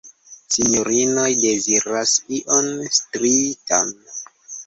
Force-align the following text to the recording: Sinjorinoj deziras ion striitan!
Sinjorinoj 0.53 1.25
deziras 1.43 2.15
ion 2.37 2.71
striitan! 3.01 3.93